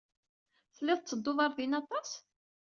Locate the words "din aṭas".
1.57-2.11